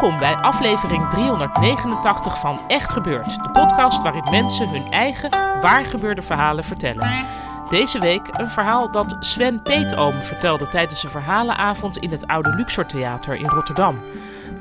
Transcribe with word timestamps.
Welkom 0.00 0.18
bij 0.18 0.34
aflevering 0.34 1.10
389 1.10 2.38
van 2.38 2.60
Echt 2.68 2.92
Gebeurd, 2.92 3.42
de 3.42 3.50
podcast 3.50 4.02
waarin 4.02 4.30
mensen 4.30 4.68
hun 4.68 4.90
eigen 4.90 5.30
waargebeurde 5.60 6.22
verhalen 6.22 6.64
vertellen. 6.64 7.26
Deze 7.68 7.98
week 7.98 8.28
een 8.32 8.50
verhaal 8.50 8.90
dat 8.90 9.16
Sven 9.20 9.62
Peetoom 9.62 10.12
vertelde 10.12 10.68
tijdens 10.68 11.02
een 11.02 11.10
verhalenavond 11.10 11.96
in 11.96 12.10
het 12.10 12.26
Oude 12.26 12.54
Luxor 12.54 12.86
Theater 12.86 13.34
in 13.34 13.48
Rotterdam. 13.48 13.98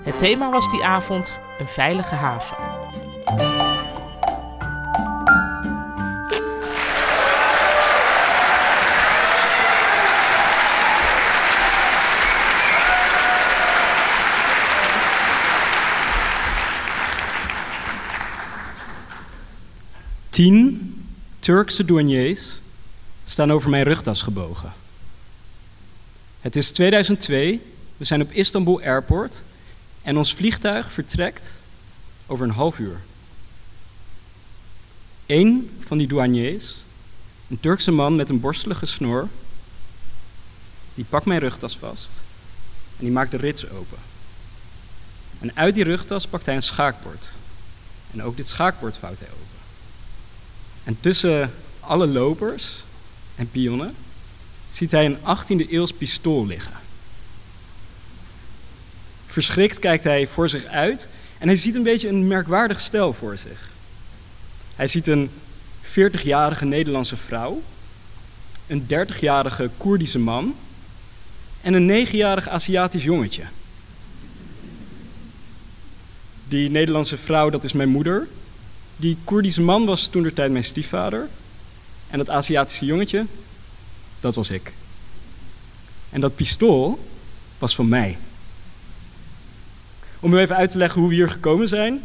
Het 0.04 0.18
thema 0.18 0.50
was 0.50 0.72
die 0.72 0.84
avond 0.84 1.38
een 1.60 1.68
veilige 1.68 2.16
haven. 2.16 2.58
Tien 20.40 20.96
Turkse 21.40 21.86
douaniers 21.86 22.42
staan 23.24 23.52
over 23.52 23.70
mijn 23.70 23.84
rugtas 23.84 24.22
gebogen. 24.22 24.74
Het 26.42 26.56
is 26.56 26.72
2002, 26.72 27.62
we 27.98 28.06
zijn 28.06 28.22
op 28.22 28.32
Istanbul 28.32 28.82
Airport 28.82 29.44
en 30.02 30.18
ons 30.18 30.34
vliegtuig 30.34 30.92
vertrekt 30.92 31.60
over 32.26 32.46
een 32.46 32.52
half 32.52 32.80
uur. 32.80 33.00
Eén 35.26 35.70
van 35.80 35.98
die 35.98 36.08
douaniers, 36.08 36.76
een 37.48 37.60
Turkse 37.60 37.92
man 37.92 38.16
met 38.16 38.30
een 38.30 38.40
borstelige 38.40 38.86
snor, 38.86 39.28
die 40.96 41.06
pakt 41.10 41.26
mijn 41.26 41.40
rugtas 41.40 41.78
vast 41.78 42.10
en 42.98 43.04
die 43.04 43.12
maakt 43.12 43.32
de 43.32 43.38
rits 43.38 43.70
open. 43.70 43.98
En 45.40 45.56
uit 45.56 45.74
die 45.74 45.84
rugtas 45.84 46.28
pakt 46.28 46.46
hij 46.46 46.56
een 46.56 46.62
schaakbord. 46.62 47.28
En 48.12 48.24
ook 48.24 48.38
dit 48.38 48.48
schaakbord 48.48 48.98
vouwt 48.98 49.20
hij 49.20 49.28
open. 49.28 49.59
En 50.84 50.98
tussen 51.00 51.52
alle 51.80 52.08
lopers 52.08 52.84
en 53.36 53.52
pionnen 53.52 53.96
ziet 54.70 54.92
hij 54.92 55.06
een 55.06 55.18
18e 55.18 55.70
eeuws 55.70 55.94
pistool 55.94 56.46
liggen. 56.46 56.74
Verschrikt 59.26 59.80
kijkt 59.80 60.04
hij 60.04 60.28
voor 60.28 60.50
zich 60.50 60.66
uit 60.66 61.10
en 61.38 61.48
hij 61.48 61.58
ziet 61.58 61.76
een 61.76 61.84
beetje 61.84 62.08
een 62.08 62.28
merkwaardig 62.28 62.80
stel 62.80 63.14
voor 63.14 63.38
zich. 63.38 63.70
Hij 64.76 64.88
ziet 64.88 65.08
een 65.08 65.30
40-jarige 65.84 66.66
Nederlandse 66.66 67.18
vrouw, 67.18 67.62
een 68.68 68.88
30-jarige 68.94 69.70
Koerdische 69.78 70.20
man 70.20 70.56
en 71.62 71.74
een 71.74 72.08
9-jarig 72.08 72.48
Aziatisch 72.48 73.04
jongetje. 73.04 73.44
Die 76.48 76.70
Nederlandse 76.70 77.18
vrouw, 77.18 77.50
dat 77.50 77.64
is 77.64 77.74
mijn 77.74 77.90
moeder. 77.90 78.28
Die 79.00 79.18
Koerdische 79.24 79.62
man 79.62 79.86
was 79.86 80.08
toen 80.08 80.24
de 80.24 80.34
tijd 80.34 80.52
mijn 80.52 80.64
stiefvader. 80.64 81.28
En 82.08 82.18
dat 82.18 82.30
Aziatische 82.30 82.86
jongetje, 82.86 83.26
dat 84.20 84.36
was 84.36 84.50
ik. 84.50 84.74
En 86.10 86.22
dat 86.22 86.36
pistool 86.36 87.00
was 87.58 87.76
van 87.76 87.88
mij. 87.88 88.18
Om 90.20 90.34
u 90.34 90.38
even 90.38 90.56
uit 90.56 90.72
te 90.72 90.78
leggen 90.78 91.00
hoe 91.00 91.10
we 91.10 91.16
hier 91.16 91.30
gekomen 91.30 91.68
zijn, 91.68 92.02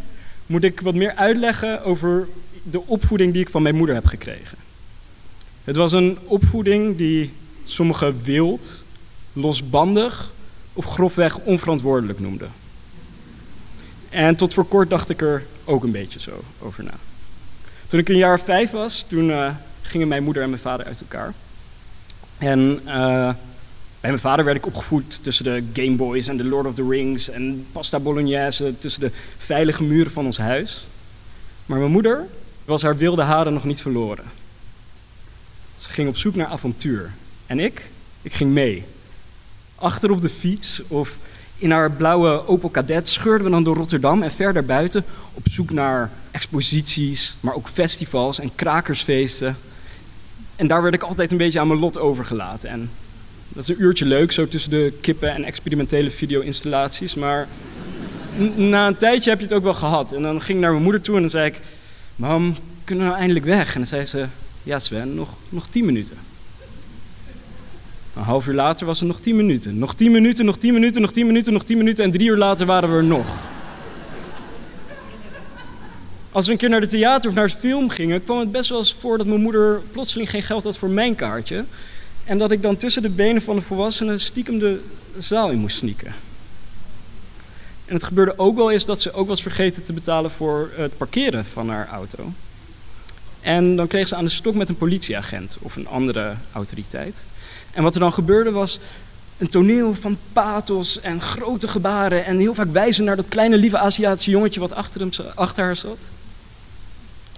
moet 0.47 0.65
ik 0.65 0.81
wat 0.81 0.94
meer 0.94 1.15
uitleggen 1.15 1.84
over 1.84 2.28
de 2.62 2.87
opvoeding 2.87 3.32
die 3.32 3.43
ik 3.43 3.50
van 3.50 3.62
mijn 3.62 3.76
moeder 3.76 3.94
heb 3.94 4.06
gekregen. 4.06 4.59
Het 5.65 5.76
was 5.76 5.93
een 5.93 6.19
opvoeding 6.25 6.97
die 6.97 7.32
sommigen 7.65 8.22
wild, 8.22 8.82
losbandig 9.32 10.32
of 10.72 10.84
grofweg 10.84 11.38
onverantwoordelijk 11.38 12.21
noemden. 12.21 12.50
En 14.14 14.36
tot 14.36 14.54
voor 14.54 14.64
kort 14.64 14.91
dacht 14.91 15.10
ik 15.10 15.20
er 15.20 15.47
ook 15.64 15.84
een 15.84 15.91
beetje 15.91 16.20
zo 16.20 16.44
over 16.60 16.84
na. 16.84 16.94
Toen 17.86 17.98
ik 17.98 18.08
een 18.08 18.16
jaar 18.16 18.34
of 18.34 18.44
vijf 18.44 18.70
was, 18.70 19.04
toen 19.08 19.28
uh, 19.28 19.50
gingen 19.82 20.08
mijn 20.08 20.22
moeder 20.22 20.42
en 20.42 20.48
mijn 20.48 20.62
vader 20.62 20.86
uit 20.86 21.00
elkaar. 21.00 21.32
En 22.38 22.80
uh, 22.86 23.32
bij 24.00 24.10
mijn 24.10 24.19
vader 24.19 24.44
werd 24.44 24.56
ik 24.56 24.66
opgevoed 24.66 25.25
tussen 25.25 25.44
de 25.44 25.64
Game 25.72 25.97
Boys 25.97 26.28
en 26.28 26.36
de 26.36 26.44
Lord 26.44 26.66
of 26.66 26.75
the 26.75 26.86
Rings 26.88 27.28
en 27.28 27.66
pasta 27.72 28.00
bolognese, 28.00 28.75
tussen 28.78 29.00
de 29.00 29.10
veilige 29.38 29.82
muren 29.82 30.12
van 30.12 30.25
ons 30.25 30.38
huis. 30.38 30.86
Maar 31.66 31.78
mijn 31.78 31.91
moeder 31.91 32.26
was 32.64 32.82
haar 32.82 32.96
wilde 32.96 33.22
haren 33.22 33.52
nog 33.52 33.64
niet 33.64 33.82
verloren. 33.82 34.25
Ze 35.76 35.88
ging 35.88 36.08
op 36.08 36.16
zoek 36.16 36.34
naar 36.34 36.46
avontuur. 36.46 37.12
En 37.46 37.58
ik, 37.58 37.91
ik 38.22 38.32
ging 38.32 38.52
mee. 38.52 38.84
Achter 39.75 40.10
op 40.10 40.20
de 40.20 40.31
fiets 40.31 40.82
of 40.88 41.16
in 41.59 41.70
haar 41.70 41.91
blauwe 41.91 42.47
Opel 42.47 42.69
Kadett 42.69 43.09
scheurden 43.09 43.44
we 43.44 43.50
dan 43.50 43.65
door 43.65 43.76
Rotterdam 43.76 44.22
en 44.22 44.31
verder 44.31 44.65
buiten 44.65 45.04
op 45.34 45.42
zoek 45.50 45.70
naar 45.70 46.10
exposities, 46.31 47.37
maar 47.41 47.54
ook 47.54 47.69
festivals 47.69 48.41
en 48.41 48.54
krakersfeesten. 48.54 49.56
En 50.56 50.66
daar 50.66 50.82
werd 50.82 50.94
ik 50.94 51.03
altijd 51.03 51.32
een 51.32 51.38
beetje 51.38 51.60
aan 51.60 51.69
mijn 51.69 51.81
lot 51.81 51.98
overgelaten. 51.98 52.69
En 52.69 52.91
dat 53.48 53.62
is 53.62 53.69
een 53.69 53.82
uurtje 53.82 54.04
leuk, 54.04 54.32
zo 54.32 54.48
tussen 54.48 54.70
de 54.70 54.93
kippen 55.00 55.34
en 55.34 55.44
experimentele 55.44 56.10
video-installaties. 56.10 57.14
Maar 57.14 57.48
na 58.54 58.87
een 58.87 58.97
tijdje 58.97 59.31
heb 59.31 59.38
je 59.38 59.47
het 59.47 59.54
ook 59.54 59.62
wel 59.62 59.75
gehad. 59.75 60.12
En 60.12 60.22
dan 60.22 60.41
ging 60.41 60.59
ik 60.59 60.62
naar 60.62 60.70
mijn 60.70 60.82
moeder 60.82 61.00
toe 61.00 61.14
en 61.14 61.20
dan 61.20 61.31
zei 61.31 61.47
ik: 61.47 61.60
Mam, 62.16 62.56
kunnen 62.84 63.04
we 63.04 63.10
nou 63.10 63.22
eindelijk 63.22 63.47
weg? 63.47 63.69
En 63.69 63.81
dan 63.81 63.87
zei 63.87 64.04
ze: 64.04 64.26
Ja, 64.62 64.78
Sven, 64.78 65.14
nog, 65.14 65.28
nog 65.48 65.66
tien 65.69 65.84
minuten. 65.84 66.16
Een 68.16 68.22
half 68.22 68.47
uur 68.47 68.54
later 68.54 68.86
was 68.86 69.00
er 69.00 69.06
nog 69.06 69.20
tien 69.20 69.36
minuten. 69.36 69.78
Nog 69.78 69.94
tien 69.94 70.12
minuten, 70.12 70.44
nog 70.44 70.58
tien 70.58 70.72
minuten, 70.72 71.00
nog 71.00 71.12
tien 71.12 71.26
minuten, 71.26 71.52
nog 71.52 71.64
tien 71.64 71.78
minuten. 71.78 72.04
En 72.04 72.10
drie 72.10 72.28
uur 72.28 72.36
later 72.36 72.66
waren 72.66 72.91
we 72.91 72.97
er 72.97 73.04
nog. 73.04 73.26
Als 76.32 76.47
we 76.47 76.52
een 76.52 76.58
keer 76.58 76.69
naar 76.69 76.80
de 76.80 76.86
theater 76.86 77.28
of 77.28 77.36
naar 77.36 77.44
het 77.44 77.56
film 77.58 77.88
gingen, 77.88 78.25
kwam 78.25 78.38
het 78.38 78.52
best 78.52 78.69
wel 78.69 78.78
eens 78.78 78.94
voor 78.94 79.19
dat 79.19 79.26
mijn 79.26 79.41
moeder 79.41 79.82
plotseling 79.92 80.30
geen 80.30 80.42
geld 80.42 80.64
had 80.64 80.78
voor 80.78 80.91
mijn 80.91 81.14
kaartje. 81.14 81.64
En 82.25 82.38
dat 82.38 82.50
ik 82.50 82.62
dan 82.62 82.76
tussen 82.76 83.02
de 83.02 83.10
benen 83.10 83.42
van 83.42 83.56
de 83.56 83.62
volwassenen 83.62 84.20
stiekem 84.20 84.58
de 84.58 84.81
zaal 85.19 85.50
in 85.50 85.58
moest 85.58 85.76
sneaken. 85.76 86.14
En 87.84 87.94
het 87.94 88.04
gebeurde 88.04 88.38
ook 88.38 88.56
wel 88.56 88.70
eens 88.70 88.84
dat 88.84 89.00
ze 89.00 89.12
ook 89.12 89.28
was 89.28 89.42
vergeten 89.42 89.84
te 89.84 89.92
betalen 89.92 90.31
voor 90.31 90.70
het 90.76 90.96
parkeren 90.96 91.44
van 91.44 91.69
haar 91.69 91.88
auto. 91.88 92.32
En 93.44 93.77
dan 93.77 93.87
kreeg 93.87 94.09
ze 94.09 94.16
aan 94.16 94.25
de 94.25 94.31
stok 94.31 94.55
met 94.55 94.69
een 94.69 94.77
politieagent 94.77 95.56
of 95.60 95.77
een 95.77 95.87
andere 95.87 96.34
autoriteit. 96.53 97.25
En 97.72 97.82
wat 97.82 97.94
er 97.94 98.00
dan 98.00 98.12
gebeurde 98.12 98.50
was 98.50 98.78
een 99.38 99.49
toneel 99.49 99.94
van 99.94 100.19
pathos 100.32 101.00
en 101.00 101.21
grote 101.21 101.69
gebaren 101.69 102.25
en 102.25 102.38
heel 102.38 102.55
vaak 102.55 102.72
wijzen 102.72 103.05
naar 103.05 103.16
dat 103.16 103.28
kleine 103.28 103.56
lieve 103.56 103.78
Aziatische 103.78 104.31
jongetje 104.31 104.61
wat 104.61 104.73
achter, 104.73 105.00
hem, 105.00 105.11
achter 105.35 105.64
haar 105.64 105.76
zat. 105.76 105.99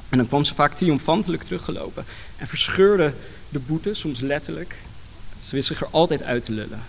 En 0.08 0.18
dan 0.18 0.26
kwam 0.26 0.44
ze 0.44 0.54
vaak 0.54 0.74
triomfantelijk 0.74 1.42
teruggelopen 1.42 2.04
en 2.36 2.46
verscheurde 2.46 3.12
de 3.48 3.58
boete, 3.58 3.94
soms 3.94 4.20
letterlijk. 4.20 4.74
Ze 5.46 5.54
wist 5.54 5.66
zich 5.66 5.80
er 5.80 5.88
altijd 5.90 6.22
uit 6.22 6.44
te 6.44 6.52
lullen. 6.52 6.82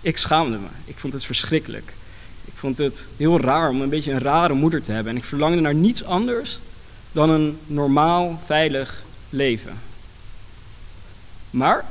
Ik 0.00 0.16
schaamde 0.16 0.56
me. 0.56 0.68
Ik 0.84 0.98
vond 0.98 1.12
het 1.12 1.24
verschrikkelijk. 1.24 1.92
Ik 2.44 2.54
vond 2.54 2.78
het 2.78 3.08
heel 3.16 3.40
raar 3.40 3.68
om 3.68 3.80
een 3.80 3.88
beetje 3.88 4.12
een 4.12 4.18
rare 4.18 4.54
moeder 4.54 4.82
te 4.82 4.92
hebben. 4.92 5.12
En 5.12 5.18
ik 5.18 5.24
verlangde 5.24 5.60
naar 5.60 5.74
niets 5.74 6.04
anders 6.04 6.58
dan 7.12 7.30
een 7.30 7.58
normaal, 7.66 8.40
veilig 8.44 9.02
leven. 9.30 9.78
Maar 11.50 11.84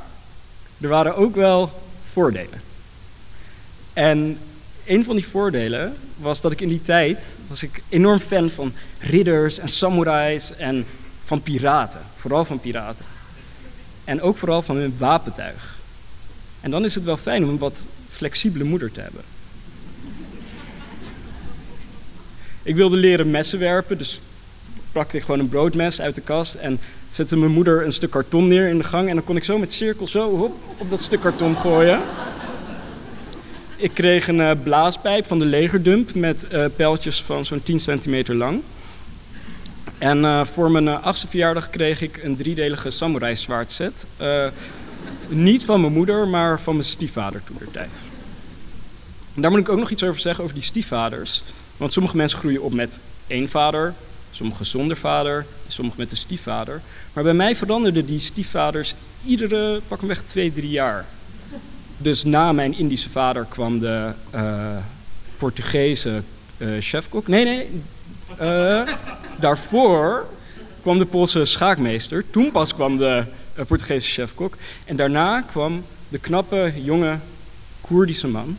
er 0.80 0.88
waren 0.88 1.16
ook 1.16 1.34
wel 1.34 1.82
voordelen. 2.12 2.62
En 3.92 4.38
een 4.86 5.04
van 5.04 5.16
die 5.16 5.26
voordelen 5.26 5.96
was 6.16 6.40
dat 6.40 6.52
ik 6.52 6.60
in 6.60 6.68
die 6.68 6.82
tijd 6.82 7.24
was 7.46 7.62
ik 7.62 7.82
enorm 7.88 8.18
fan 8.18 8.50
van 8.50 8.72
ridders 8.98 9.58
en 9.58 9.68
samurais 9.68 10.56
en 10.56 10.86
van 11.24 11.42
piraten, 11.42 12.00
vooral 12.16 12.44
van 12.44 12.60
piraten. 12.60 13.04
En 14.04 14.22
ook 14.22 14.36
vooral 14.36 14.62
van 14.62 14.76
hun 14.76 14.94
wapentuig. 14.98 15.78
En 16.60 16.70
dan 16.70 16.84
is 16.84 16.94
het 16.94 17.04
wel 17.04 17.16
fijn 17.16 17.42
om 17.42 17.48
een 17.48 17.58
wat 17.58 17.88
flexibele 18.10 18.64
moeder 18.64 18.92
te 18.92 19.00
hebben. 19.00 19.22
Ik 22.62 22.76
wilde 22.76 22.96
leren 22.96 23.30
messen 23.30 23.58
werpen, 23.58 23.98
dus 23.98 24.20
pakte 24.92 25.16
ik 25.16 25.22
gewoon 25.22 25.40
een 25.40 25.48
broodmes 25.48 26.00
uit 26.00 26.14
de 26.14 26.20
kast 26.20 26.54
en 26.54 26.80
zette 27.10 27.36
mijn 27.36 27.52
moeder 27.52 27.84
een 27.84 27.92
stuk 27.92 28.10
karton 28.10 28.48
neer 28.48 28.68
in 28.68 28.78
de 28.78 28.84
gang. 28.84 29.08
En 29.08 29.14
dan 29.14 29.24
kon 29.24 29.36
ik 29.36 29.44
zo 29.44 29.58
met 29.58 29.72
cirkel 29.72 30.08
zo 30.08 30.36
hop, 30.36 30.56
op 30.78 30.90
dat 30.90 31.02
stuk 31.02 31.20
karton 31.20 31.54
gooien. 31.54 32.00
Ik 33.76 33.94
kreeg 33.94 34.28
een 34.28 34.38
uh, 34.38 34.50
blaaspijp 34.62 35.26
van 35.26 35.38
de 35.38 35.44
legerdump 35.44 36.14
met 36.14 36.46
uh, 36.52 36.64
pijltjes 36.76 37.22
van 37.22 37.46
zo'n 37.46 37.62
10 37.62 37.78
centimeter 37.78 38.34
lang. 38.34 38.62
En 39.98 40.18
uh, 40.18 40.44
voor 40.44 40.70
mijn 40.70 40.88
achtste 40.88 41.28
verjaardag 41.28 41.70
kreeg 41.70 42.00
ik 42.00 42.20
een 42.22 42.36
driedelige 42.36 42.90
samurai 42.90 43.36
zwaardset. 43.36 44.06
niet 45.28 45.64
van 45.64 45.80
mijn 45.80 45.92
moeder, 45.92 46.28
maar 46.28 46.60
van 46.60 46.74
mijn 46.74 46.86
stiefvader 46.86 47.42
toen 47.44 47.56
der 47.58 47.70
tijd. 47.70 48.04
Daar 49.34 49.50
moet 49.50 49.60
ik 49.60 49.68
ook 49.68 49.78
nog 49.78 49.90
iets 49.90 50.02
over 50.02 50.20
zeggen, 50.20 50.44
over 50.44 50.56
die 50.56 50.64
stiefvaders. 50.64 51.42
Want 51.76 51.92
sommige 51.92 52.16
mensen 52.16 52.38
groeien 52.38 52.62
op 52.62 52.72
met 52.72 53.00
één 53.26 53.48
vader, 53.48 53.94
sommige 54.30 54.64
zonder 54.64 54.96
vader, 54.96 55.46
sommige 55.66 55.98
met 55.98 56.10
een 56.10 56.16
stiefvader. 56.16 56.80
Maar 57.12 57.24
bij 57.24 57.34
mij 57.34 57.56
veranderden 57.56 58.06
die 58.06 58.18
stiefvaders 58.18 58.94
iedere, 59.24 59.80
pak 59.88 59.98
hem 59.98 60.08
weg, 60.08 60.22
twee, 60.22 60.52
drie 60.52 60.70
jaar. 60.70 61.06
Dus 61.98 62.24
na 62.24 62.52
mijn 62.52 62.78
Indische 62.78 63.10
vader 63.10 63.44
kwam 63.44 63.78
de 63.78 64.12
uh, 64.34 64.76
Portugese 65.36 66.22
uh, 66.58 66.68
chefkok. 66.80 67.28
Nee, 67.28 67.44
nee. 67.44 67.82
Uh, 68.40 68.82
daarvoor 69.40 70.26
kwam 70.82 70.98
de 70.98 71.06
Poolse 71.06 71.44
schaakmeester. 71.44 72.24
Toen 72.30 72.50
pas 72.50 72.74
kwam 72.74 72.96
de 72.96 73.24
Portugese 73.66 74.08
chefkok. 74.08 74.56
En 74.84 74.96
daarna 74.96 75.40
kwam 75.40 75.84
de 76.08 76.18
knappe, 76.18 76.72
jonge 76.76 77.18
Koerdische 77.80 78.28
man. 78.28 78.56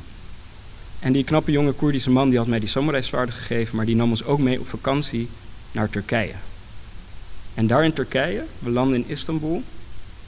En 0.99 1.11
die 1.11 1.23
knappe, 1.23 1.51
jonge 1.51 1.71
Koerdische 1.71 2.09
man 2.09 2.29
die 2.29 2.37
had 2.37 2.47
mij 2.47 2.59
die 2.59 2.69
samurai 2.69 3.03
gegeven, 3.31 3.75
maar 3.75 3.85
die 3.85 3.95
nam 3.95 4.09
ons 4.09 4.23
ook 4.23 4.39
mee 4.39 4.59
op 4.59 4.67
vakantie 4.67 5.29
naar 5.71 5.89
Turkije. 5.89 6.33
En 7.53 7.67
daar 7.67 7.83
in 7.83 7.93
Turkije, 7.93 8.43
we 8.59 8.69
landen 8.69 8.95
in 8.97 9.09
Istanbul, 9.09 9.63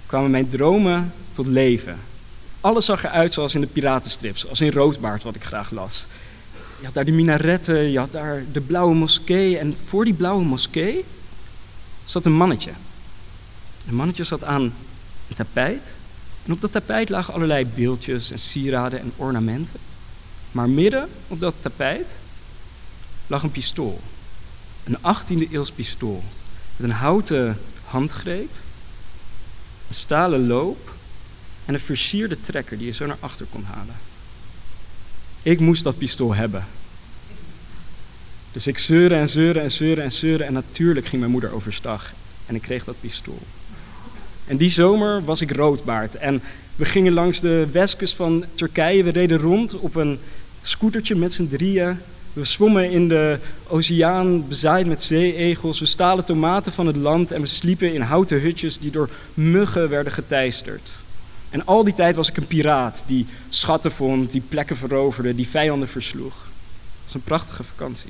kwamen 0.05 0.31
mijn 0.31 0.47
dromen 0.47 1.13
tot 1.31 1.47
leven. 1.47 1.99
Alles 2.61 2.85
zag 2.85 3.03
eruit 3.03 3.33
zoals 3.33 3.55
in 3.55 3.61
de 3.61 3.67
piratenstrips, 3.67 4.47
als 4.47 4.61
in 4.61 4.71
Roodbaard, 4.71 5.23
wat 5.23 5.35
ik 5.35 5.43
graag 5.43 5.71
las. 5.71 6.05
Je 6.79 6.85
had 6.85 6.93
daar 6.93 7.05
de 7.05 7.11
minaretten, 7.11 7.91
je 7.91 7.99
had 7.99 8.11
daar 8.11 8.43
de 8.51 8.61
blauwe 8.61 8.95
moskee. 8.95 9.57
En 9.57 9.75
voor 9.85 10.05
die 10.05 10.13
blauwe 10.13 10.43
moskee 10.43 11.05
zat 12.05 12.25
een 12.25 12.33
mannetje. 12.33 12.71
Een 13.87 13.95
mannetje 13.95 14.23
zat 14.23 14.43
aan 14.43 14.61
een 15.29 15.35
tapijt. 15.35 15.95
En 16.45 16.51
op 16.51 16.61
dat 16.61 16.71
tapijt 16.71 17.09
lagen 17.09 17.33
allerlei 17.33 17.65
beeldjes 17.65 18.31
en 18.31 18.39
sieraden 18.39 18.99
en 18.99 19.11
ornamenten. 19.15 19.79
Maar 20.51 20.69
midden 20.69 21.09
op 21.27 21.39
dat 21.39 21.53
tapijt 21.59 22.19
lag 23.27 23.43
een 23.43 23.51
pistool. 23.51 24.01
Een 24.83 24.97
18e 24.97 25.51
eeuws 25.51 25.71
pistool. 25.71 26.23
Met 26.75 26.89
een 26.89 26.95
houten 26.95 27.57
handgreep, 27.85 28.49
een 29.87 29.95
stalen 29.95 30.47
loop 30.47 30.93
en 31.65 31.73
een 31.73 31.79
versierde 31.79 32.39
trekker 32.39 32.77
die 32.77 32.87
je 32.87 32.93
zo 32.93 33.05
naar 33.05 33.17
achter 33.19 33.45
kon 33.51 33.63
halen. 33.63 33.95
Ik 35.41 35.59
moest 35.59 35.83
dat 35.83 35.97
pistool 35.97 36.35
hebben. 36.35 36.65
Dus 38.51 38.67
ik 38.67 38.77
zeurde 38.77 39.15
en 39.15 39.29
zeurde 39.29 39.59
en 39.59 39.71
zeurde 39.71 40.01
en 40.01 40.11
zeurde 40.11 40.43
en 40.43 40.53
natuurlijk 40.53 41.05
ging 41.05 41.19
mijn 41.19 41.31
moeder 41.31 41.51
overstag 41.51 42.13
en 42.45 42.55
ik 42.55 42.61
kreeg 42.61 42.83
dat 42.83 42.95
pistool. 42.99 43.41
En 44.45 44.57
die 44.57 44.69
zomer 44.69 45.23
was 45.23 45.41
ik 45.41 45.51
roodbaard 45.51 46.15
en 46.15 46.41
we 46.75 46.85
gingen 46.85 47.13
langs 47.13 47.39
de 47.39 47.67
westkust 47.71 48.15
van 48.15 48.45
Turkije. 48.55 49.03
We 49.03 49.09
reden 49.09 49.37
rond 49.37 49.73
op 49.73 49.95
een 49.95 50.19
scootertje 50.61 51.15
met 51.15 51.33
z'n 51.33 51.47
drieën. 51.47 51.97
We 52.33 52.45
zwommen 52.45 52.91
in 52.91 53.07
de 53.07 53.39
oceaan, 53.67 54.47
bezaaid 54.47 54.87
met 54.87 55.03
zeeegels. 55.03 55.79
We 55.79 55.85
stalen 55.85 56.25
tomaten 56.25 56.71
van 56.71 56.87
het 56.87 56.95
land 56.95 57.31
en 57.31 57.41
we 57.41 57.47
sliepen 57.47 57.93
in 57.93 58.01
houten 58.01 58.41
hutjes 58.41 58.79
die 58.79 58.91
door 58.91 59.09
muggen 59.33 59.89
werden 59.89 60.13
geteisterd. 60.13 60.91
En 61.49 61.65
al 61.65 61.83
die 61.83 61.93
tijd 61.93 62.15
was 62.15 62.29
ik 62.29 62.37
een 62.37 62.47
piraat 62.47 63.03
die 63.05 63.25
schatten 63.49 63.91
vond, 63.91 64.31
die 64.31 64.43
plekken 64.49 64.77
veroverde, 64.77 65.35
die 65.35 65.47
vijanden 65.47 65.87
versloeg. 65.87 66.33
Het 66.33 67.03
was 67.03 67.13
een 67.13 67.23
prachtige 67.23 67.63
vakantie. 67.63 68.09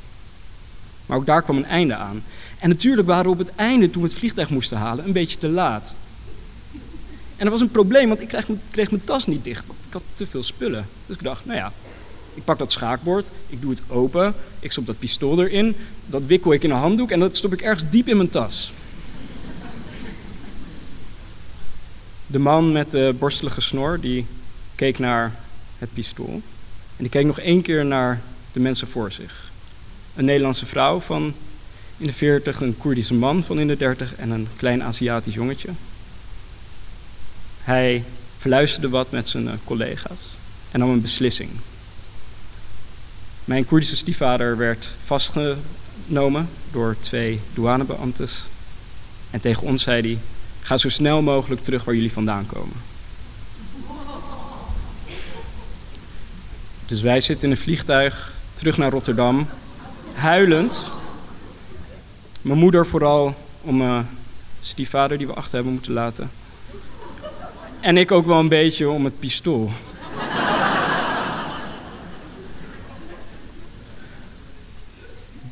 Maar 1.06 1.18
ook 1.18 1.26
daar 1.26 1.42
kwam 1.42 1.58
een 1.58 1.66
einde 1.66 1.96
aan. 1.96 2.24
En 2.60 2.70
natuurlijk 2.70 3.08
waren 3.08 3.26
we 3.26 3.32
op 3.32 3.38
het 3.38 3.56
einde, 3.56 3.90
toen 3.90 4.02
we 4.02 4.08
het 4.08 4.18
vliegtuig 4.18 4.50
moesten 4.50 4.78
halen, 4.78 5.06
een 5.06 5.12
beetje 5.12 5.38
te 5.38 5.50
laat. 5.50 5.96
En 7.36 7.46
er 7.46 7.52
was 7.52 7.62
een 7.62 7.72
probleem, 7.72 8.08
want 8.08 8.22
ik 8.22 8.28
kreeg, 8.28 8.48
kreeg 8.72 8.92
mijn 8.92 9.04
tas 9.04 9.28
niet 9.28 9.44
dicht. 9.44 9.66
Ik 9.88 9.94
had 9.94 10.04
te 10.14 10.26
veel 10.26 10.44
spullen. 10.44 10.88
Dus 11.06 11.16
ik 11.16 11.24
dacht, 11.24 11.46
nou 11.46 11.58
ja, 11.58 11.72
ik 12.34 12.44
pak 12.44 12.58
dat 12.58 12.72
schaakbord, 12.72 13.32
ik 13.48 13.62
doe 13.62 13.72
het 13.72 13.82
open, 13.88 14.34
ik 14.60 14.72
stop 14.72 14.86
dat 14.86 15.00
pistool 15.00 15.44
erin, 15.44 15.76
dat 16.06 16.26
wikkel 16.26 16.54
ik 16.54 16.64
in 16.64 16.72
een 16.72 16.78
handdoek 16.78 17.12
en 17.12 17.20
dat 17.20 17.36
stop 17.36 17.54
ik 17.54 17.62
ergens 17.62 17.90
diep 17.90 18.08
in 18.08 18.18
mijn 18.18 18.30
tas. 18.30 18.72
De 22.28 22.40
man 22.40 22.72
met 22.72 22.92
de 22.92 23.16
borstelige 23.20 23.62
snor, 23.62 24.00
die 24.00 24.26
keek 24.76 25.00
naar 25.00 25.36
het 25.78 25.94
pistool. 25.94 26.42
En 26.96 27.04
die 27.04 27.10
keek 27.10 27.26
nog 27.26 27.40
één 27.40 27.62
keer 27.62 27.86
naar 27.86 28.22
de 28.52 28.60
mensen 28.60 28.88
voor 28.88 29.12
zich. 29.12 29.52
Een 30.16 30.26
Nederlandse 30.26 30.66
vrouw 30.66 31.00
van 31.00 31.34
in 31.98 32.06
de 32.06 32.14
40, 32.14 32.62
een 32.62 32.78
Koerdische 32.78 33.14
man 33.14 33.44
van 33.44 33.60
in 33.60 33.68
de 33.68 33.78
30 33.78 34.16
en 34.16 34.30
een 34.30 34.48
klein 34.56 34.84
Aziatisch 34.84 35.34
jongetje. 35.34 35.70
Hij 37.62 38.04
verluisterde 38.38 38.90
wat 38.90 39.12
met 39.12 39.28
zijn 39.28 39.48
eh, 39.48 39.54
collega's 39.64 40.38
en 40.72 40.80
nam 40.80 40.90
een 40.90 41.02
beslissing. 41.02 41.50
Mijn 43.46 43.66
Koerdische 43.66 43.96
stiefvader 43.96 44.58
werd 44.58 44.90
vastgenomen 45.04 46.50
door 46.72 46.96
twee 47.00 47.40
douanebeambtes. 47.54 48.46
En 49.32 49.42
tegen 49.42 49.64
ons 49.64 49.84
zei 49.84 50.02
hij: 50.02 50.18
Ga 50.62 50.78
zo 50.78 50.90
snel 50.90 51.22
mogelijk 51.22 51.64
terug 51.64 51.84
waar 51.84 51.96
jullie 51.96 52.12
vandaan 52.12 52.46
komen. 52.46 52.76
Dus 56.86 57.02
wij 57.02 57.22
zitten 57.22 57.48
in 57.48 57.56
een 57.56 57.62
vliegtuig 57.62 58.34
terug 58.54 58.78
naar 58.78 58.92
Rotterdam, 58.92 59.48
huilend. 60.14 60.92
Mijn 62.42 62.60
moeder 62.60 62.88
vooral 62.88 63.36
om 63.62 63.78
mijn 63.78 64.08
stiefvader 64.60 65.18
die 65.18 65.28
we 65.28 65.34
achter 65.34 65.54
hebben 65.54 65.74
moeten 65.74 65.94
laten. 65.94 66.32
En 67.80 67.98
ik 67.98 68.12
ook 68.12 68.26
wel 68.26 68.40
een 68.40 68.48
beetje 68.48 68.90
om 68.90 69.06
het 69.06 69.20
pistool. 69.20 69.72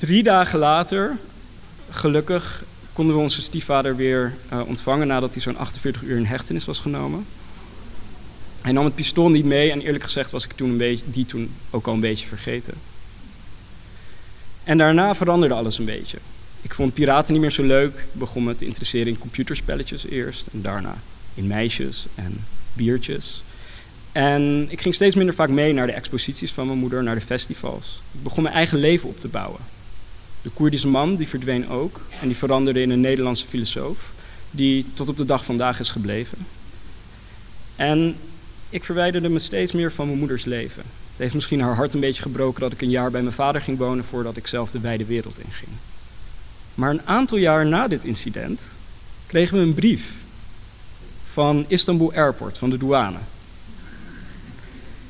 Drie 0.02 0.24
dagen 0.24 0.60
later, 0.60 1.18
gelukkig, 1.90 2.64
konden 2.94 3.16
we 3.16 3.22
onze 3.22 3.42
stiefvader 3.42 3.96
weer 3.96 4.34
uh, 4.54 4.68
ontvangen 4.68 5.08
nadat 5.08 5.34
hij 5.34 5.42
zo'n 5.42 5.58
48 5.58 6.04
uur 6.04 6.18
in 6.18 6.26
hechtenis 6.26 6.66
was 6.66 6.80
genomen. 6.80 7.26
Hij 8.62 8.72
nam 8.72 8.86
het 8.86 8.96
pistool 8.96 9.30
niet 9.30 9.46
mee 9.46 9.72
en 9.72 9.82
eerlijk 9.82 10.04
gezegd 10.04 10.32
was 10.32 10.46
ik 10.46 10.52
toen 10.52 10.70
een 10.70 10.78
beetje, 10.78 11.04
die 11.06 11.26
toen 11.26 11.52
ook 11.70 11.88
al 11.88 11.94
een 11.94 12.00
beetje 12.00 12.28
vergeten. 12.28 12.74
En 14.64 14.78
daarna 14.78 15.16
veranderde 15.16 15.56
alles 15.56 15.78
een 15.78 15.86
beetje. 15.86 16.18
Ik 16.62 16.74
vond 16.74 16.94
piraten 16.94 17.34
niet 17.34 17.42
meer 17.42 17.52
zo 17.52 17.64
leuk. 17.64 17.98
Ik 18.14 18.20
begon 18.20 18.44
me 18.44 18.56
te 18.56 18.66
interesseren 18.66 19.08
in 19.08 19.20
computerspelletjes 19.20 20.06
eerst 20.06 20.48
en 20.48 20.62
daarna 20.62 20.96
in 21.34 21.48
meisjes 21.48 22.06
en 22.16 22.46
biertjes. 22.74 23.44
En 24.12 24.66
ik 24.70 24.82
ging 24.82 24.96
steeds 24.96 25.16
minder 25.16 25.36
vaak 25.36 25.50
mee 25.50 25.74
naar 25.74 25.88
de 25.88 25.94
exposities 25.94 26.52
van 26.52 26.68
mijn 26.68 26.80
moeder, 26.80 27.04
naar 27.04 27.16
de 27.16 27.22
festivals. 27.22 28.02
Ik 28.12 28.24
begon 28.24 28.44
mijn 28.44 28.56
eigen 28.56 28.78
leven 28.78 29.10
op 29.10 29.20
te 29.20 29.28
bouwen. 29.28 29.80
De 30.42 30.50
Koerdische 30.50 30.88
man 30.88 31.16
die 31.16 31.28
verdween 31.28 31.70
ook 31.70 32.02
en 32.22 32.28
die 32.28 32.38
veranderde 32.38 32.82
in 32.82 32.90
een 32.90 33.02
Nederlandse 33.02 33.46
filosoof 33.46 34.12
die 34.52 34.86
tot 34.94 35.10
op 35.10 35.18
de 35.18 35.26
dag 35.26 35.46
vandaag 35.46 35.80
is 35.80 35.90
gebleven. 35.90 36.38
En 37.76 38.16
ik 38.70 38.84
verwijderde 38.84 39.30
me 39.30 39.40
steeds 39.40 39.72
meer 39.72 39.92
van 39.92 40.06
mijn 40.06 40.20
moeders 40.20 40.46
leven. 40.46 40.84
Het 41.12 41.20
heeft 41.20 41.34
misschien 41.34 41.62
haar 41.62 41.76
hart 41.76 41.94
een 41.94 42.00
beetje 42.00 42.22
gebroken 42.22 42.62
dat 42.62 42.72
ik 42.72 42.82
een 42.82 42.90
jaar 42.90 43.12
bij 43.12 43.22
mijn 43.22 43.36
vader 43.36 43.62
ging 43.62 43.78
wonen 43.78 44.06
voordat 44.06 44.38
ik 44.38 44.48
zelf 44.48 44.72
de 44.72 44.80
wijde 44.80 45.06
wereld 45.06 45.40
inging. 45.40 45.72
Maar 46.76 46.90
een 46.90 47.08
aantal 47.08 47.38
jaar 47.38 47.66
na 47.66 47.88
dit 47.88 48.04
incident 48.04 48.66
kregen 49.28 49.58
we 49.58 49.64
een 49.64 49.74
brief 49.74 50.12
van 51.32 51.66
Istanbul 51.68 52.14
Airport, 52.14 52.58
van 52.58 52.70
de 52.70 52.78
douane. 52.78 53.18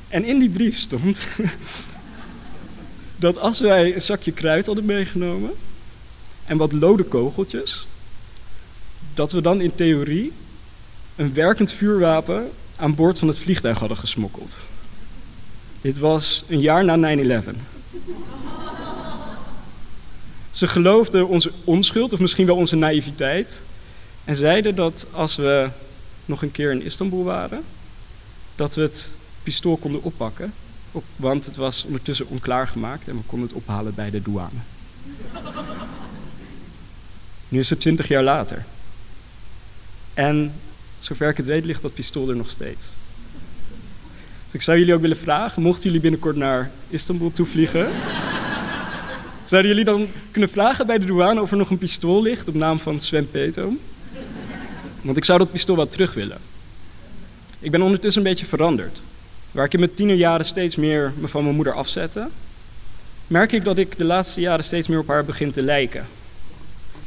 En 0.08 0.24
in 0.24 0.38
die 0.38 0.50
brief 0.50 0.78
stond 0.78 1.26
dat 3.22 3.38
als 3.38 3.60
wij 3.60 3.94
een 3.94 4.00
zakje 4.00 4.32
kruid 4.32 4.66
hadden 4.66 4.84
meegenomen 4.84 5.50
en 6.44 6.56
wat 6.56 6.72
lode 6.72 7.02
kogeltjes, 7.02 7.86
dat 9.14 9.32
we 9.32 9.40
dan 9.40 9.60
in 9.60 9.74
theorie 9.74 10.32
een 11.16 11.34
werkend 11.34 11.72
vuurwapen 11.72 12.50
aan 12.76 12.94
boord 12.94 13.18
van 13.18 13.28
het 13.28 13.38
vliegtuig 13.38 13.78
hadden 13.78 13.96
gesmokkeld. 13.96 14.62
Dit 15.80 15.98
was 15.98 16.44
een 16.48 16.60
jaar 16.60 16.84
na 16.84 17.16
9-11. 17.16 17.48
Ze 20.50 20.66
geloofden 20.66 21.28
onze 21.28 21.52
onschuld, 21.64 22.12
of 22.12 22.18
misschien 22.18 22.46
wel 22.46 22.56
onze 22.56 22.76
naïviteit, 22.76 23.62
en 24.24 24.36
zeiden 24.36 24.74
dat 24.74 25.06
als 25.10 25.36
we 25.36 25.68
nog 26.24 26.42
een 26.42 26.52
keer 26.52 26.70
in 26.70 26.82
Istanbul 26.82 27.24
waren, 27.24 27.62
dat 28.56 28.74
we 28.74 28.82
het 28.82 29.14
pistool 29.42 29.76
konden 29.76 30.02
oppakken 30.02 30.52
want 31.16 31.44
het 31.44 31.56
was 31.56 31.84
ondertussen 31.84 32.28
onklaargemaakt 32.28 33.08
en 33.08 33.16
we 33.16 33.22
konden 33.26 33.48
het 33.48 33.56
ophalen 33.56 33.94
bij 33.94 34.10
de 34.10 34.22
douane. 34.22 34.60
Nu 37.48 37.58
is 37.58 37.70
het 37.70 37.80
twintig 37.80 38.08
jaar 38.08 38.22
later. 38.22 38.64
En 40.14 40.52
zover 40.98 41.28
ik 41.28 41.36
het 41.36 41.46
weet, 41.46 41.64
ligt 41.64 41.82
dat 41.82 41.94
pistool 41.94 42.28
er 42.28 42.36
nog 42.36 42.50
steeds. 42.50 42.86
Dus 44.44 44.54
ik 44.54 44.62
zou 44.62 44.78
jullie 44.78 44.94
ook 44.94 45.00
willen 45.00 45.16
vragen, 45.16 45.62
mochten 45.62 45.84
jullie 45.84 46.00
binnenkort 46.00 46.36
naar 46.36 46.70
Istanbul 46.88 47.30
toevliegen, 47.30 47.90
zouden 49.44 49.70
jullie 49.70 49.84
dan 49.84 50.08
kunnen 50.30 50.50
vragen 50.50 50.86
bij 50.86 50.98
de 50.98 51.06
douane 51.06 51.40
of 51.40 51.50
er 51.50 51.56
nog 51.56 51.70
een 51.70 51.78
pistool 51.78 52.22
ligt 52.22 52.48
op 52.48 52.54
naam 52.54 52.78
van 52.78 53.00
Sven 53.00 53.30
Peetoom? 53.30 53.78
Want 55.00 55.16
ik 55.16 55.24
zou 55.24 55.38
dat 55.38 55.52
pistool 55.52 55.76
wel 55.76 55.88
terug 55.88 56.14
willen. 56.14 56.38
Ik 57.58 57.70
ben 57.70 57.82
ondertussen 57.82 58.22
een 58.22 58.28
beetje 58.28 58.46
veranderd. 58.46 59.00
Waar 59.52 59.64
ik 59.64 59.72
in 59.72 59.78
mijn 59.78 59.94
tienerjaren 59.94 60.44
steeds 60.44 60.76
meer 60.76 61.12
me 61.18 61.28
van 61.28 61.42
mijn 61.42 61.54
moeder 61.54 61.72
afzette, 61.72 62.28
merk 63.26 63.52
ik 63.52 63.64
dat 63.64 63.78
ik 63.78 63.98
de 63.98 64.04
laatste 64.04 64.40
jaren 64.40 64.64
steeds 64.64 64.88
meer 64.88 64.98
op 64.98 65.08
haar 65.08 65.24
begin 65.24 65.52
te 65.52 65.62
lijken. 65.62 66.06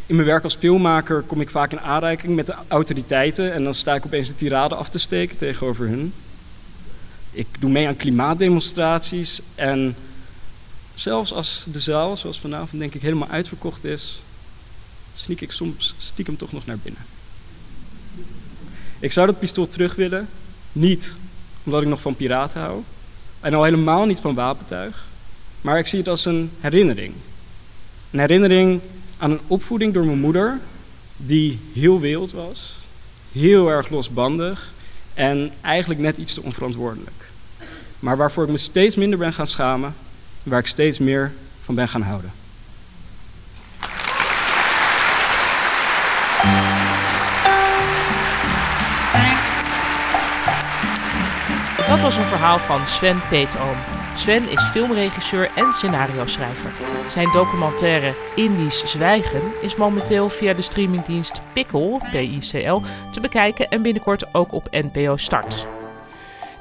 In 0.06 0.16
mijn 0.16 0.28
werk 0.28 0.44
als 0.44 0.56
filmmaker 0.56 1.22
kom 1.22 1.42
ik 1.42 1.50
vaak 1.50 1.72
in 1.72 1.80
aanraking 1.80 2.36
met 2.36 2.46
de 2.46 2.56
autoriteiten 2.68 3.54
en 3.54 3.64
dan 3.64 3.74
sta 3.74 3.96
ik 3.96 4.06
opeens 4.06 4.28
de 4.28 4.36
tirade 4.36 4.76
af 4.76 4.90
te 4.90 5.00
steken 5.00 5.38
tegenover 5.38 5.88
hun. 5.88 6.14
Ik 7.32 7.48
doe 7.60 7.70
mee 7.70 7.88
aan 7.88 7.96
klimaatdemonstraties 7.96 9.42
en 9.56 9.96
zelfs 10.94 11.34
als 11.34 11.66
de 11.72 11.80
zaal, 11.80 12.18
zoals 12.18 12.40
vanavond 12.40 12.82
denk 12.82 12.94
ik, 12.94 13.02
helemaal 13.02 13.30
uitverkocht 13.30 13.84
is, 13.84 14.22
sneak 15.16 15.40
ik 15.42 15.52
soms 15.52 15.96
stiekem 15.98 16.38
toch 16.38 16.52
nog 16.52 16.66
naar 16.66 16.78
binnen. 16.78 17.02
Ik 19.00 19.12
zou 19.12 19.28
dat 19.28 19.40
pistool 19.40 19.68
terug 19.68 19.96
willen, 19.96 20.28
niet 20.72 21.16
omdat 21.66 21.82
ik 21.82 21.88
nog 21.88 22.02
van 22.02 22.16
piraten 22.16 22.62
hou, 22.62 22.82
en 23.40 23.54
al 23.54 23.64
helemaal 23.64 24.06
niet 24.06 24.20
van 24.20 24.36
wapentuig, 24.36 25.06
maar 25.62 25.80
ik 25.80 25.88
zie 25.88 26.00
het 26.00 26.08
als 26.08 26.26
een 26.26 26.52
herinnering. 26.60 27.14
Een 28.12 28.20
herinnering 28.20 28.80
aan 29.18 29.32
een 29.32 29.40
opvoeding 29.48 29.94
door 29.94 30.06
mijn 30.06 30.20
moeder, 30.20 30.60
die 31.18 31.60
heel 31.74 32.00
wild 32.00 32.32
was, 32.32 32.78
heel 33.32 33.70
erg 33.70 33.90
losbandig 33.90 34.74
en 35.14 35.52
eigenlijk 35.62 36.00
net 36.00 36.18
iets 36.18 36.34
te 36.34 36.42
onverantwoordelijk. 36.42 37.30
Maar 38.00 38.18
waarvoor 38.18 38.44
ik 38.44 38.50
me 38.50 38.58
steeds 38.58 38.96
minder 38.96 39.20
ben 39.20 39.34
gaan 39.34 39.48
schamen, 39.48 39.96
waar 40.44 40.60
ik 40.60 40.68
steeds 40.68 41.00
meer 41.00 41.34
van 41.64 41.76
ben 41.76 41.88
gaan 41.88 42.02
houden. 42.02 42.32
Dat 51.96 52.04
was 52.04 52.16
een 52.18 52.24
verhaal 52.24 52.58
van 52.58 52.86
Sven 52.86 53.22
Peetoom. 53.30 53.76
Sven 54.18 54.50
is 54.50 54.64
filmregisseur 54.64 55.50
en 55.56 55.74
scenario-schrijver. 55.74 56.72
Zijn 57.10 57.32
documentaire 57.32 58.14
Indisch 58.36 58.86
Zwijgen 58.86 59.42
is 59.62 59.76
momenteel 59.76 60.30
via 60.30 60.54
de 60.54 60.62
streamingdienst 60.62 61.42
Pickle, 61.54 62.00
P-I-C-L, 62.12 62.82
te 63.12 63.20
bekijken 63.20 63.70
en 63.70 63.82
binnenkort 63.82 64.34
ook 64.34 64.54
op 64.54 64.68
NPO 64.72 65.18
Start. 65.18 65.66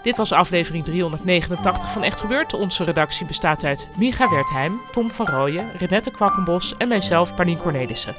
Dit 0.03 0.17
was 0.17 0.33
aflevering 0.33 0.85
389 0.85 1.93
van 1.93 2.03
Echt 2.03 2.21
Gebeurd. 2.21 2.55
Onze 2.55 2.85
redactie 2.85 3.27
bestaat 3.27 3.65
uit 3.65 3.89
Micha 3.97 4.31
Wertheim, 4.31 4.81
Tom 4.93 5.11
van 5.11 5.27
Rooyen, 5.27 5.71
Renette 5.79 6.11
Kwakkenbos 6.11 6.75
en 6.79 6.89
mijzelf, 6.89 7.35
Paulien 7.35 7.59
Cornelissen. 7.59 8.15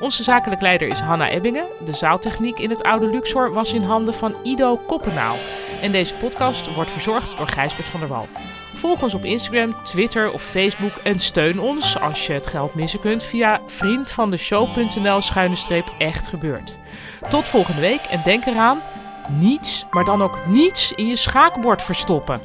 Onze 0.00 0.22
zakelijk 0.22 0.60
leider 0.60 0.88
is 0.88 1.00
Hanna 1.00 1.28
Ebbingen. 1.28 1.66
De 1.84 1.94
zaaltechniek 1.94 2.58
in 2.58 2.70
het 2.70 2.82
oude 2.82 3.06
Luxor 3.06 3.52
was 3.52 3.72
in 3.72 3.82
handen 3.82 4.14
van 4.14 4.34
Ido 4.42 4.76
Koppenaal. 4.76 5.36
En 5.82 5.92
deze 5.92 6.14
podcast 6.14 6.74
wordt 6.74 6.90
verzorgd 6.90 7.36
door 7.36 7.48
Gijsbert 7.48 7.88
van 7.88 8.00
der 8.00 8.08
Wal. 8.08 8.28
Volg 8.74 9.02
ons 9.02 9.14
op 9.14 9.24
Instagram, 9.24 9.74
Twitter 9.84 10.32
of 10.32 10.42
Facebook 10.42 10.92
en 11.02 11.20
steun 11.20 11.60
ons 11.60 12.00
als 12.00 12.26
je 12.26 12.32
het 12.32 12.46
geld 12.46 12.74
missen 12.74 13.00
kunt 13.00 13.22
via 13.22 13.60
vriendvandeshow.nl 13.66 15.22
schuine 15.22 15.56
echt 15.98 16.26
gebeurd. 16.26 16.74
Tot 17.28 17.48
volgende 17.48 17.80
week 17.80 18.00
en 18.00 18.20
denk 18.24 18.46
eraan, 18.46 18.80
niets, 19.28 19.86
maar 19.90 20.04
dan 20.04 20.22
ook 20.22 20.38
niets 20.46 20.92
in 20.92 21.06
je 21.06 21.16
schaakbord 21.16 21.82
verstoppen. 21.82 22.40